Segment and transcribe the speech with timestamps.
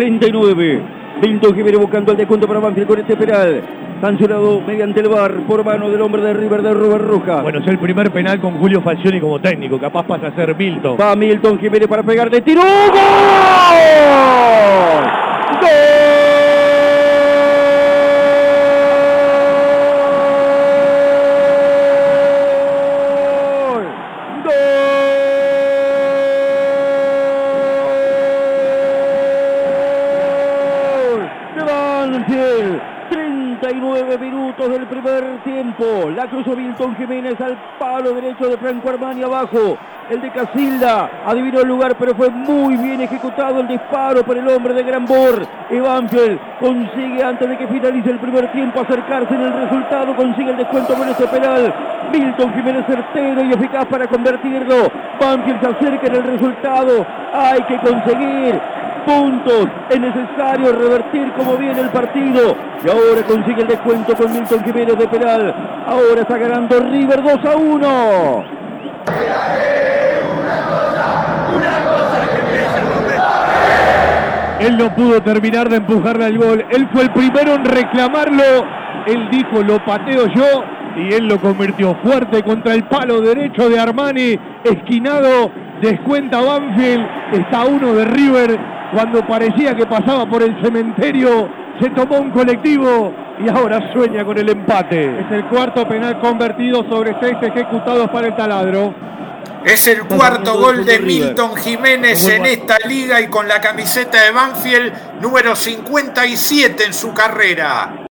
[0.00, 0.82] 39.
[1.20, 3.60] Milton Jiménez buscando el descuento para Banfield con este penal.
[4.00, 7.42] Sancionado mediante el bar por mano del hombre de River de Robert Roja.
[7.42, 9.78] Bueno, es el primer penal con Julio Falcioni como técnico.
[9.78, 10.96] Capaz pasa a ser Milton.
[10.98, 12.62] Va Milton Jiménez para pegar de tiro.
[12.62, 13.00] ¡Gol!
[15.60, 16.10] de
[32.30, 32.80] Banfield.
[33.10, 36.10] 39 minutos del primer tiempo.
[36.14, 39.76] La cruzó Milton Jiménez al palo derecho de Franco Armani abajo.
[40.08, 44.48] El de Casilda adivinó el lugar, pero fue muy bien ejecutado el disparo por el
[44.48, 45.46] hombre de Granbor.
[45.70, 50.14] Y Banfield consigue antes de que finalice el primer tiempo acercarse en el resultado.
[50.14, 51.74] Consigue el descuento con este penal.
[52.12, 54.90] Milton Jiménez certero y eficaz para convertirlo.
[55.20, 57.06] Banfield se acerca en el resultado.
[57.32, 58.60] Hay que conseguir
[59.00, 59.68] puntos.
[59.88, 62.56] Es necesario revertir como viene el partido.
[62.84, 65.54] Y ahora consigue el descuento con Milton Jiménez de penal.
[65.86, 68.44] Ahora está ganando River 2 a 1.
[74.60, 76.66] Él no pudo terminar de empujarle al gol.
[76.70, 78.44] Él fue el primero en reclamarlo.
[79.06, 80.64] Él dijo, lo pateo yo.
[80.96, 84.38] Y él lo convirtió fuerte contra el palo derecho de Armani.
[84.64, 87.06] Esquinado, descuenta Banfield.
[87.32, 88.79] Está uno de River.
[88.92, 91.48] Cuando parecía que pasaba por el cementerio,
[91.80, 95.20] se tomó un colectivo y ahora sueña con el empate.
[95.20, 98.94] Es el cuarto penal convertido sobre seis ejecutados para el taladro.
[99.64, 104.30] Es el cuarto gol de Milton Jiménez en esta liga y con la camiseta de
[104.30, 108.06] Banfield número 57 en su carrera.